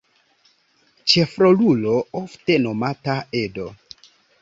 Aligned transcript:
Ĉefrolulo, 1.13 1.95
ofte 2.23 2.59
nomata 2.67 3.23
"Ed". 3.47 3.65